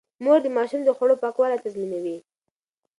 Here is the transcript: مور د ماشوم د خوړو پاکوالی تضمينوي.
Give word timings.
مور 0.23 0.39
د 0.43 0.47
ماشوم 0.57 0.81
د 0.85 0.89
خوړو 0.97 1.21
پاکوالی 1.23 1.61
تضمينوي. 1.65 2.17